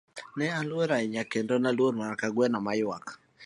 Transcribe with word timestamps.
Ne 0.37 0.47
aluor 0.59 0.89
ahinya, 0.95 1.23
kendo 1.31 1.55
ne 1.59 1.67
aluor 1.71 1.93
mana 1.97 2.15
ka 2.21 2.27
gweno 2.33 2.59
ma 2.65 2.73
ywak. 2.81 3.05